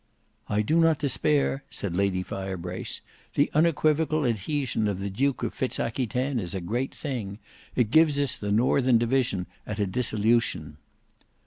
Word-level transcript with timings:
"I 0.49 0.63
do 0.63 0.79
not 0.79 0.97
despair," 0.97 1.63
said 1.69 1.95
Lady 1.95 2.23
Firebrace. 2.23 3.01
"The 3.35 3.51
unequivocal 3.53 4.25
adhesion 4.25 4.87
of 4.87 4.99
the 4.99 5.11
Duke 5.11 5.43
of 5.43 5.53
Fitz 5.53 5.79
Aquitaine 5.79 6.39
is 6.39 6.55
a 6.55 6.59
great 6.59 6.95
thing. 6.95 7.37
It 7.75 7.91
gives 7.91 8.19
us 8.19 8.35
the 8.35 8.51
northern 8.51 8.97
division 8.97 9.45
at 9.67 9.77
a 9.77 9.85
dissolution." 9.85 10.77